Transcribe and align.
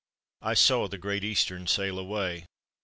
I 0.41 0.55
saw 0.55 0.87
the 0.87 0.97
Great 0.97 1.23
Eastern 1.23 1.67
sail 1.67 1.99
away. 1.99 2.45